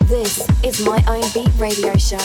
[0.00, 2.18] This is my own beat radio show.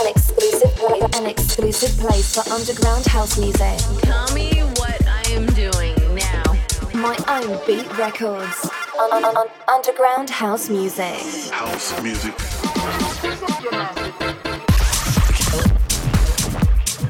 [0.00, 3.76] An exclusive play, an exclusive place for underground house music.
[4.00, 6.56] Tell me what I am doing now.
[6.94, 8.70] My own beat records.
[8.98, 11.20] Un- un- un- underground house music.
[11.52, 12.32] House music.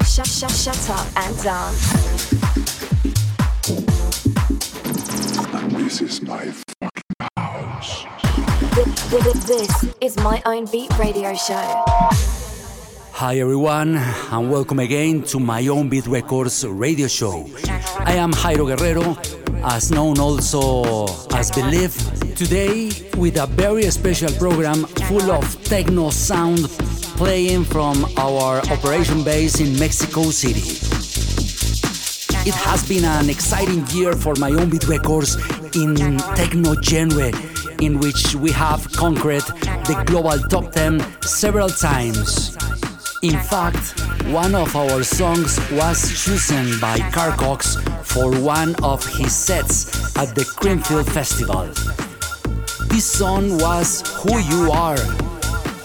[0.04, 1.92] Shut, shut, shut up and dance.
[5.77, 6.52] This is my
[9.06, 11.84] This is my own beat radio show.
[13.12, 17.47] Hi everyone, and welcome again to my own Beat Records radio show.
[18.00, 19.16] I am Jairo Guerrero,
[19.62, 21.06] as known also
[21.37, 21.95] as Believe.
[22.34, 26.69] Today, with a very special program full of techno sound
[27.16, 30.83] playing from our operation base in Mexico City.
[32.45, 35.36] It has been an exciting year for my own beat records
[35.77, 35.95] in
[36.34, 37.30] techno genre,
[37.80, 39.42] in which we have conquered
[39.86, 42.56] the global top 10 several times.
[43.22, 49.34] In fact, one of our songs was chosen by Carl Cox for one of his
[49.34, 51.66] sets at the Creamfield Festival.
[52.88, 54.98] This song was Who You Are,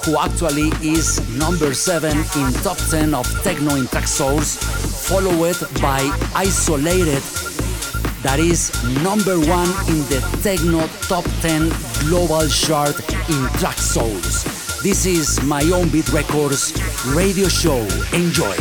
[0.06, 4.58] who actually is number 7 in top 10 of techno in source,
[5.08, 6.00] followed by
[6.36, 7.24] Isolated,
[8.24, 8.72] that is
[9.04, 9.48] number 1
[9.90, 11.70] in the techno top 10
[12.08, 12.98] global chart
[13.30, 14.82] in Traxsource.
[14.84, 16.74] This is my own beat records
[17.16, 17.82] radio show.
[18.14, 18.56] Enjoy.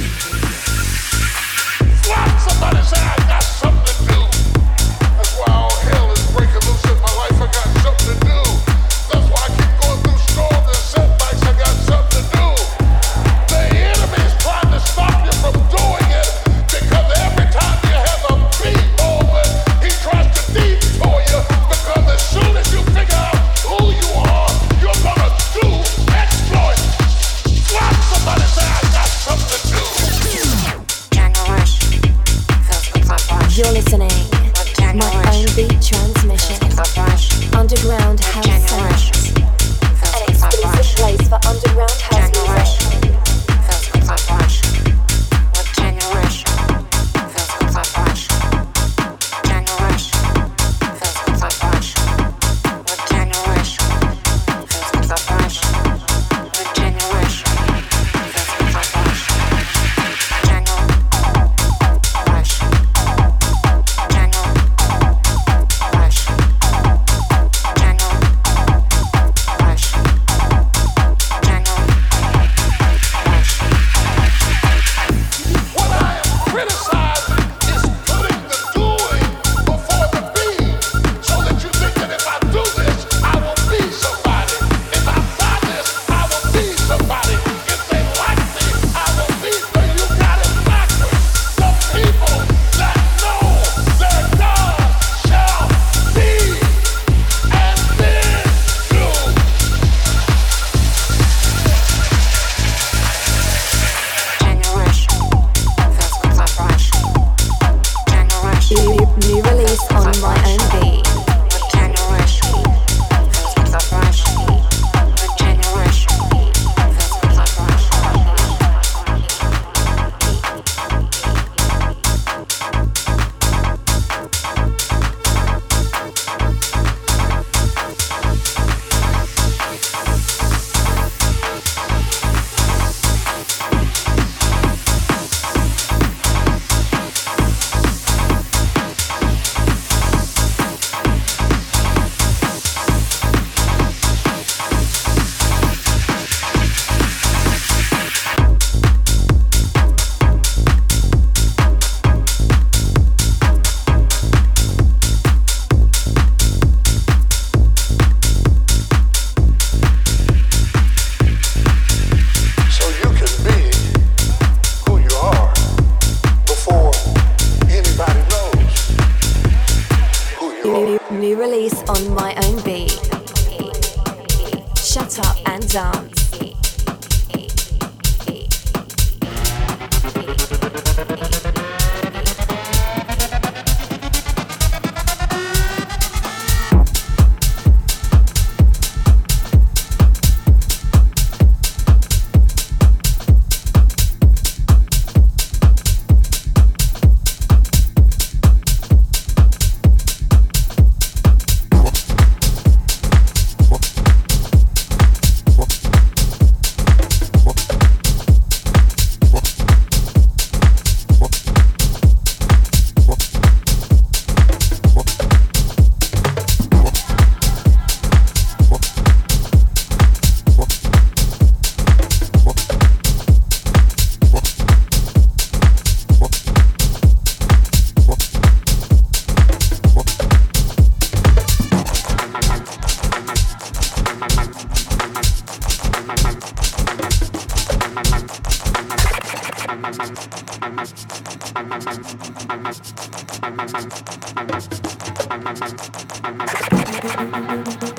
[240.02, 240.78] Thank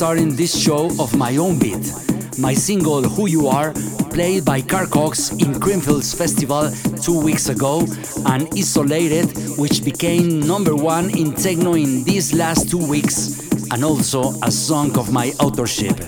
[0.00, 1.92] Starting this show of my own beat.
[2.38, 3.74] My single Who You Are,
[4.08, 6.70] played by Carl Cox in Creamfields Festival
[7.02, 7.84] two weeks ago,
[8.24, 9.26] and Isolated,
[9.58, 14.98] which became number one in techno in these last two weeks, and also a song
[14.98, 15.98] of my authorship.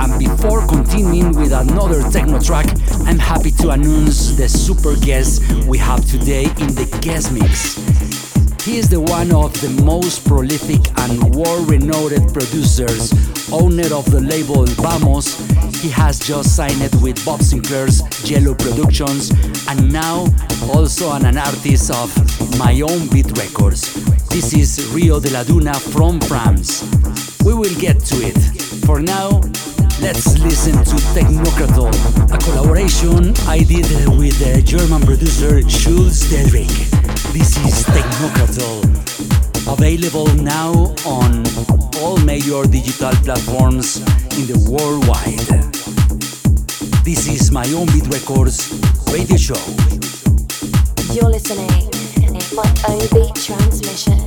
[0.00, 2.64] And before continuing with another techno track,
[3.04, 7.79] I'm happy to announce the super guest we have today in the guest mix.
[8.62, 13.10] He is the one of the most prolific and world-renowned producers,
[13.50, 15.38] owner of the label Vamos.
[15.80, 19.30] He has just signed with Bob Sinclar's Yellow Productions
[19.66, 20.26] and now
[20.74, 22.12] also an, an artist of
[22.58, 23.94] My Own Beat Records.
[24.28, 26.84] This is Rio Dela Duna from France.
[27.42, 28.38] We will get to it.
[28.84, 29.40] For now,
[30.02, 31.96] let's listen to Technocratal,
[32.30, 33.88] a collaboration I did
[34.18, 36.89] with the German producer Schulz Delric.
[37.32, 38.82] This is Technocratal,
[39.72, 40.72] available now
[41.06, 41.44] on
[42.02, 43.98] all major digital platforms
[44.36, 45.38] in the worldwide.
[47.04, 48.72] This is my own Beat Records
[49.12, 49.62] radio show.
[51.14, 51.70] You're listening
[52.18, 54.18] in my own beat transmission,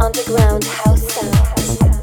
[0.00, 1.97] underground house sounds.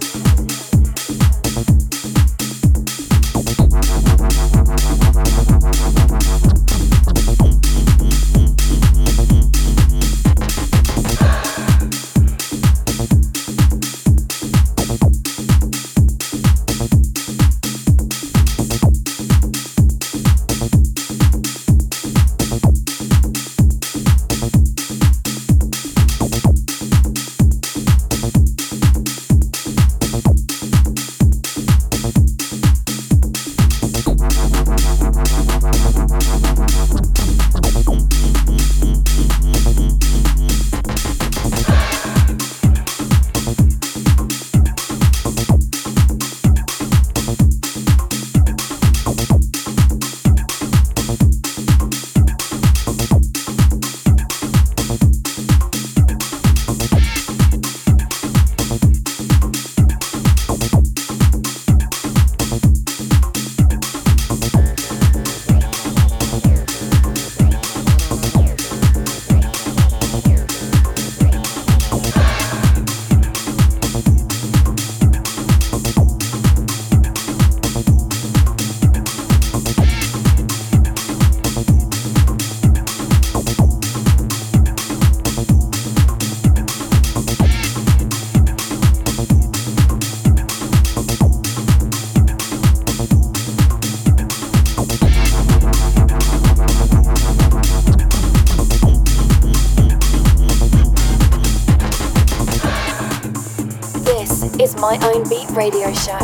[104.85, 106.19] My Own Beat radio show.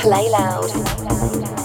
[0.00, 1.63] Play loud.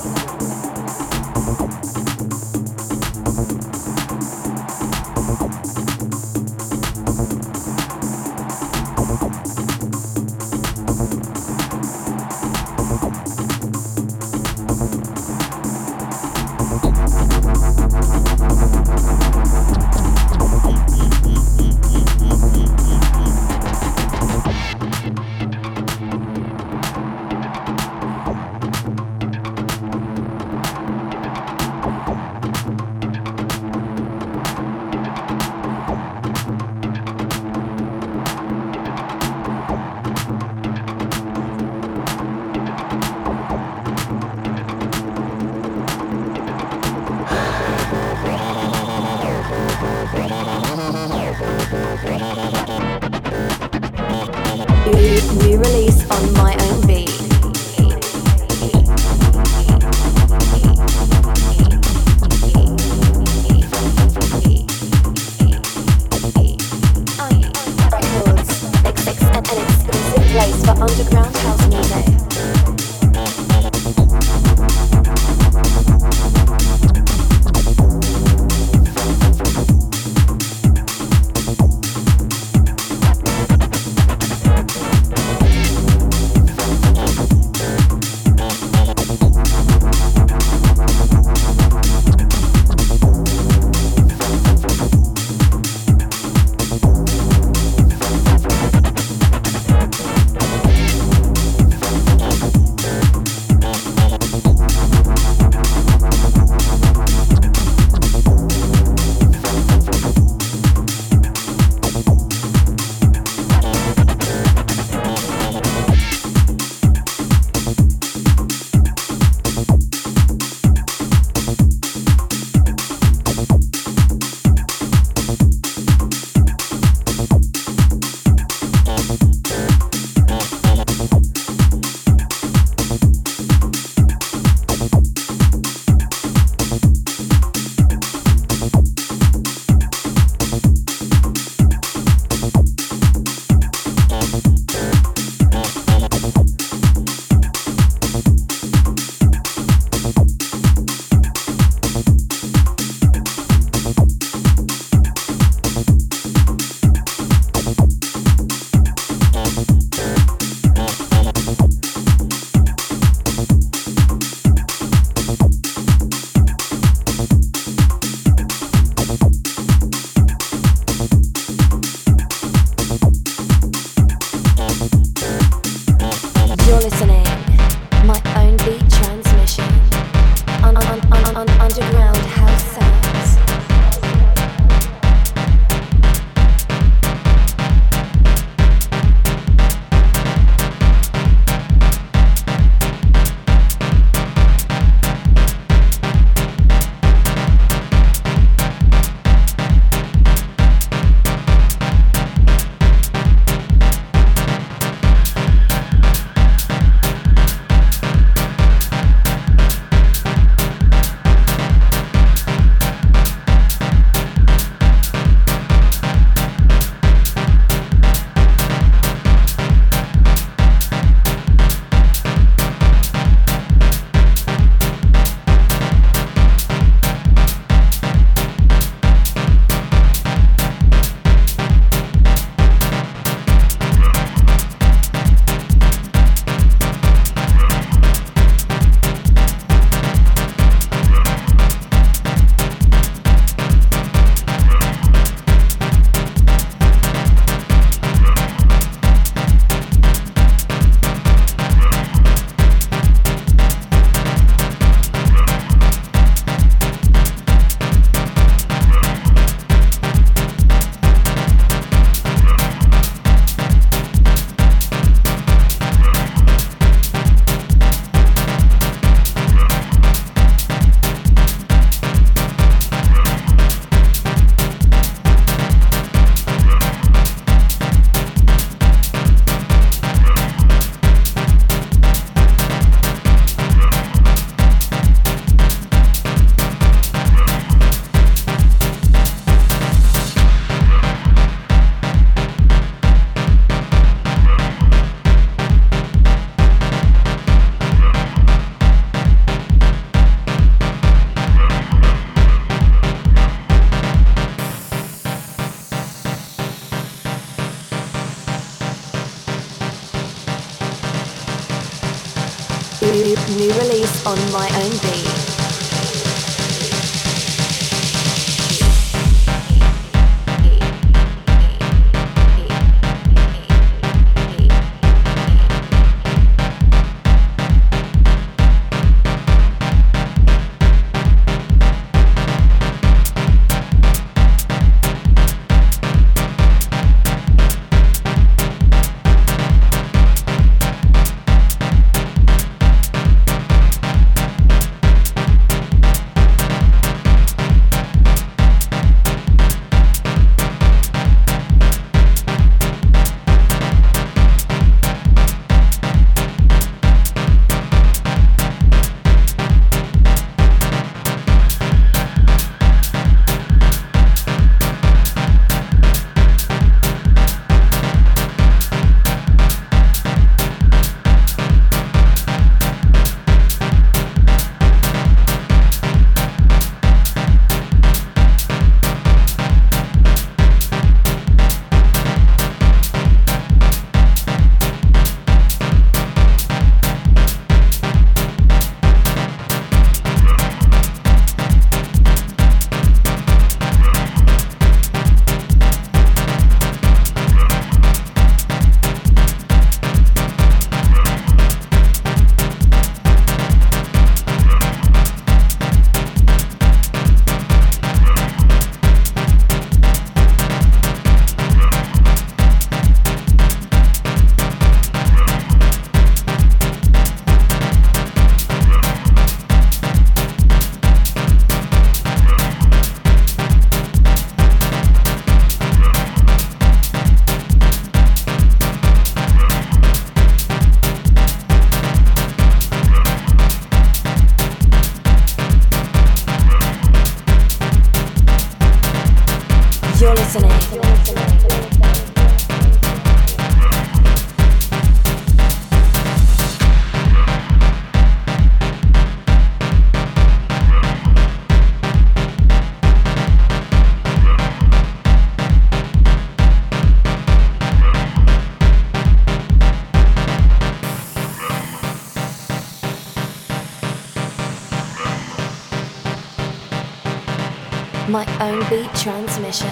[468.90, 469.92] Beat transmission.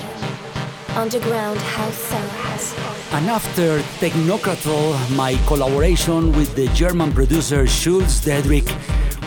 [0.95, 2.73] Underground house sounds.
[3.11, 8.67] And after Technocratle, my collaboration with the German producer Schulz Dedrick,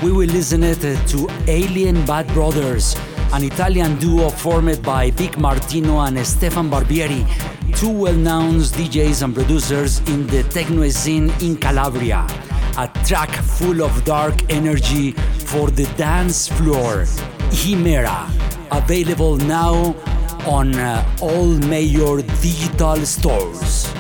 [0.02, 2.96] we will listen it to Alien Bad Brothers,
[3.32, 7.24] an Italian duo formed by Vic Martino and Stefan Barbieri,
[7.76, 12.26] two well-known DJs and producers in the techno scene in Calabria.
[12.76, 15.12] A track full of dark energy
[15.46, 17.06] for the dance floor.
[17.52, 18.39] Chimera
[18.72, 19.94] available now
[20.46, 23.92] on uh, all major digital stores.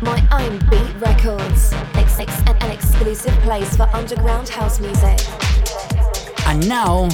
[0.00, 5.18] My own beat records, ex- an exclusive place for underground house music.
[6.46, 7.08] And now,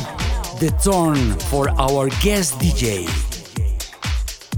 [0.60, 3.08] the turn for our guest DJ.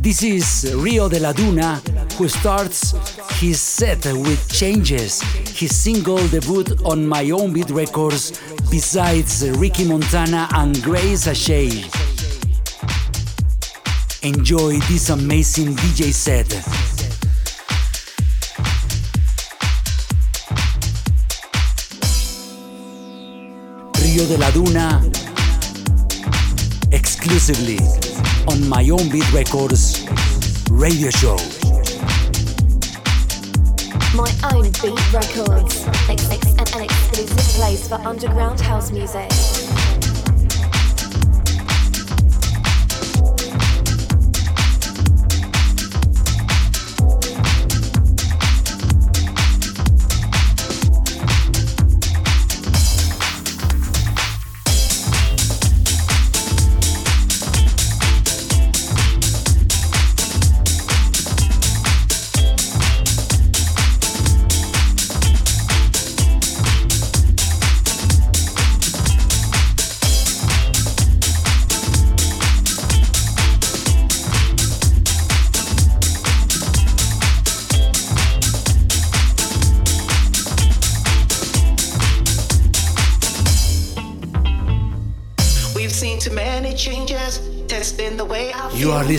[0.00, 1.80] This is Rio Dela Duna,
[2.12, 2.94] who starts
[3.40, 5.20] his set with Changes,
[5.58, 11.84] his single debut on My Own Beat Records, besides Ricky Montana and Grace Ashay.
[14.22, 16.48] Enjoy this amazing DJ set.
[24.02, 25.26] Rio Dela Duna
[26.92, 27.78] exclusively
[28.48, 30.06] on my own beat records
[30.70, 31.36] radio show.
[34.14, 35.84] My own beat records,
[36.58, 39.30] ex- ex- an, an exclusive place for underground house music.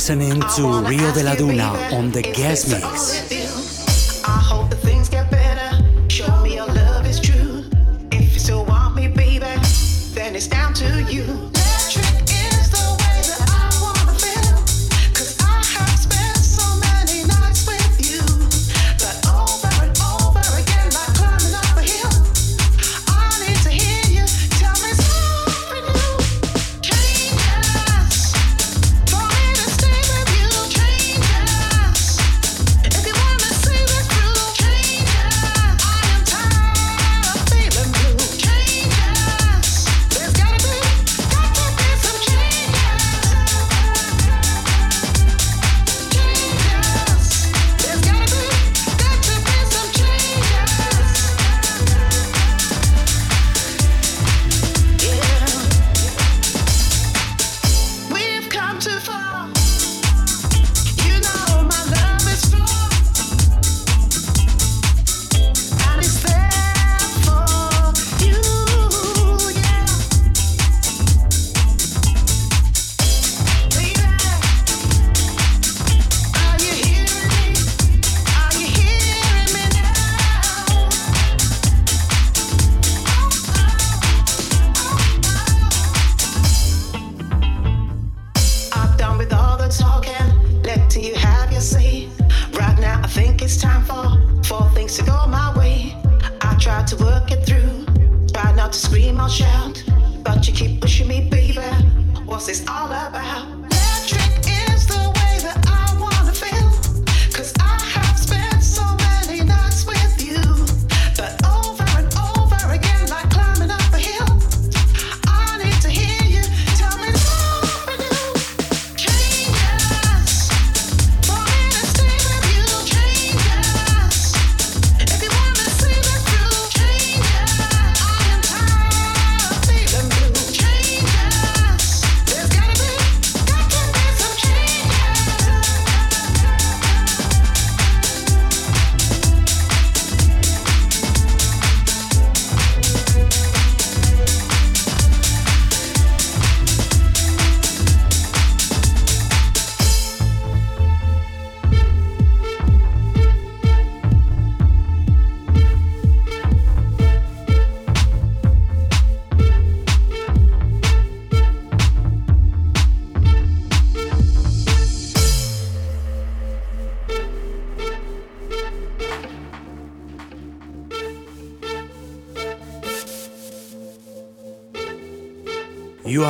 [0.08, 2.70] Listening I to wanna Rio de la ask you, Duna baby, on the is guest
[2.70, 3.27] this mix.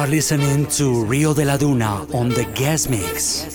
[0.08, 3.47] Are listening to Rio Dela Duna on the guest mix.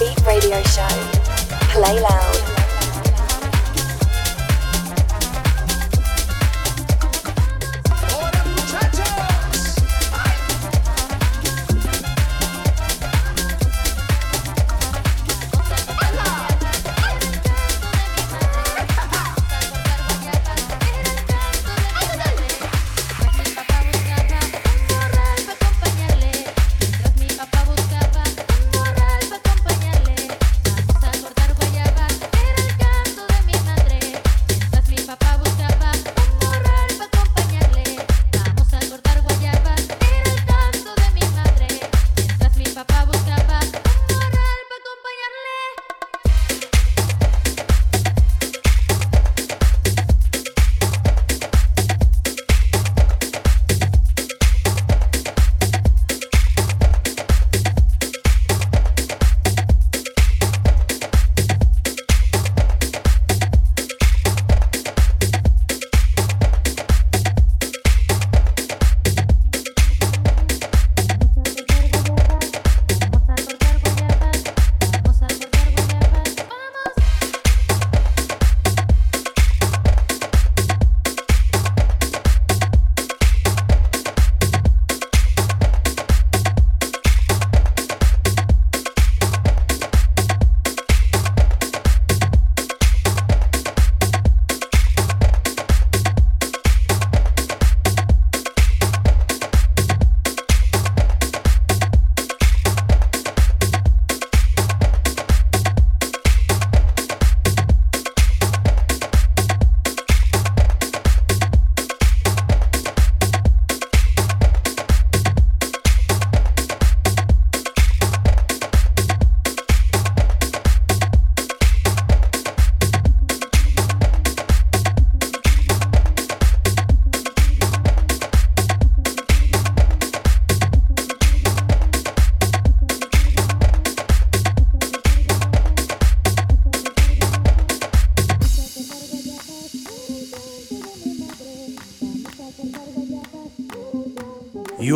[0.00, 0.88] Beat Radio Show.
[1.74, 2.49] Play loud.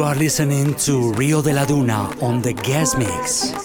[0.05, 3.64] You are listening to Rio Dela Duna on the guest mix.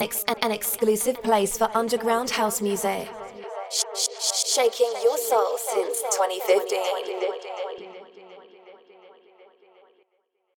[0.00, 3.08] Ex- an exclusive place for underground house music.
[3.70, 7.49] Sh- sh- shaking your soul since 2015.